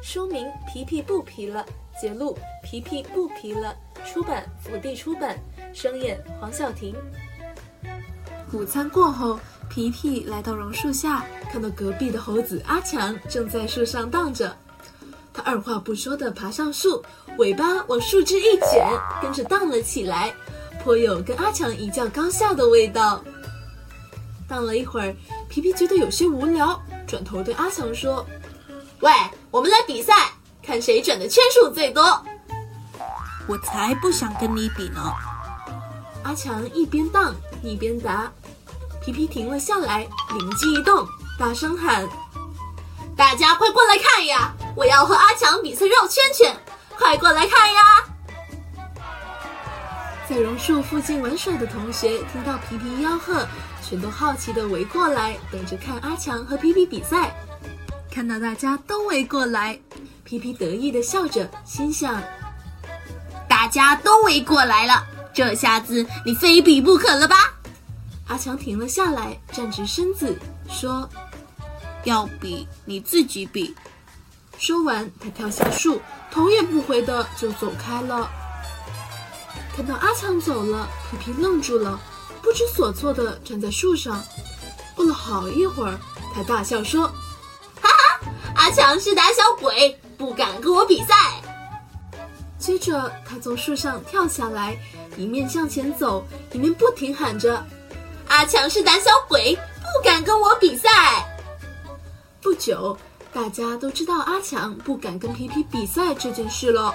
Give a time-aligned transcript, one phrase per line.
[0.00, 1.64] 书名《皮皮不皮了》，
[2.00, 3.74] 节录《皮皮不皮了》，
[4.10, 5.36] 出版福地出版，
[5.74, 6.94] 声演黄晓婷。
[8.52, 9.38] 午餐过后，
[9.68, 14.56] 皮皮来到榕树下，看到隔壁的猴子阿强正在树上荡着。
[15.34, 17.02] 他二话不说地爬上树，
[17.36, 18.88] 尾巴往树枝一卷，
[19.20, 20.32] 跟着荡了起来，
[20.82, 23.22] 颇有跟阿强一较高下的味道。
[24.48, 25.14] 荡了一会儿，
[25.48, 28.24] 皮皮觉得有些无聊，转头对阿强说
[29.00, 29.12] ：“喂，
[29.50, 30.12] 我们来比赛，
[30.62, 32.02] 看谁转的圈数最多。”
[33.46, 35.00] 我才不想跟你比呢！
[36.24, 38.30] 阿强一边荡一边答。
[39.00, 40.06] 皮皮停了下来，
[40.36, 41.06] 灵机一动，
[41.38, 42.06] 大声喊
[43.16, 44.52] ：“大家快过来看呀！
[44.76, 46.54] 我要和阿强比赛绕圈圈，
[46.96, 47.80] 快过来看呀！”
[50.28, 53.46] 在榕树附近玩耍的同学听到皮皮吆喝，
[53.82, 57.34] 全都好奇地围过来，等着看阿强和皮皮比赛。
[58.18, 59.78] 看到大家都围过来，
[60.24, 62.20] 皮皮得意地笑着，心想
[63.48, 67.36] ：“大家都围过来了，这下子你非比不可了吧？”
[68.26, 70.36] 阿强停了下来，站直身子
[70.68, 71.08] 说
[72.02, 73.72] ：“要比你自己比。”
[74.58, 78.28] 说完，他跳下树，头也不回的就走开了。
[79.76, 81.96] 看到阿强走了，皮皮愣住了，
[82.42, 84.20] 不知所措的站在树上。
[84.96, 85.96] 过了好一会儿，
[86.34, 87.08] 他大笑说
[88.68, 91.14] ：“哈，阿强是胆小鬼，不敢跟我比赛。”
[92.58, 94.76] 接着，他从树上跳下来，
[95.16, 97.64] 一面向前走，一面不停喊着
[98.28, 100.90] ：“阿强是胆小鬼，不敢跟我比赛。”
[102.42, 102.96] 不久，
[103.32, 106.94] 大家都知道阿强不敢跟皮皮比赛这件事了。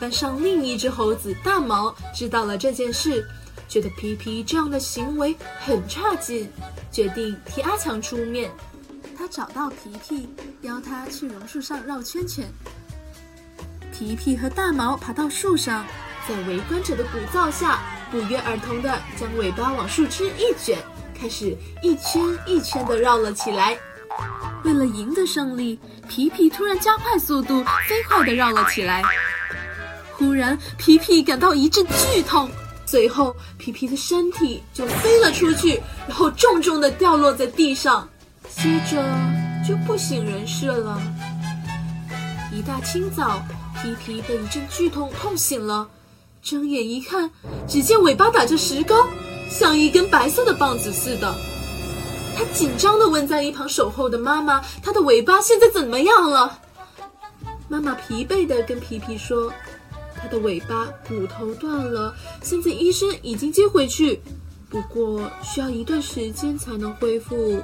[0.00, 3.26] 班上另一只猴子大毛知道了这件事，
[3.68, 6.50] 觉得皮皮这样的行为很差劲，
[6.90, 8.50] 决定替阿强出面。
[9.16, 10.28] 他找到皮皮，
[10.60, 12.44] 邀他去榕树上绕圈圈。
[13.90, 15.84] 皮皮和大毛爬到树上，
[16.28, 17.78] 在围观者的鼓噪下，
[18.10, 20.78] 不约而同地将尾巴往树枝一卷，
[21.18, 23.76] 开始一圈一圈地绕了起来。
[24.64, 29.02] 为了赢得胜利，皮皮突然加快速度，飞快地绕了起来。
[30.12, 32.50] 忽然，皮皮感到一阵剧痛，
[32.84, 38.06] 随后皮皮的身体就飞了出去，然后重重地掉落在地上，
[38.56, 39.04] 接着
[39.66, 40.98] 就不省人事了。
[42.50, 43.42] 一大清早，
[43.74, 45.86] 皮皮被一阵剧痛痛醒了，
[46.42, 47.30] 睁眼一看，
[47.68, 48.94] 只见尾巴打着石膏，
[49.50, 51.34] 像一根白色的棒子似的。
[52.34, 56.58] 他紧张地问在一旁守候的妈妈：“他的尾巴现在怎么样了？”
[57.68, 59.52] 妈妈疲惫地跟皮皮说。
[60.18, 62.12] 它的尾巴骨头断了，
[62.42, 64.18] 现在医生已经接回去，
[64.70, 67.60] 不过需要一段时间才能恢复。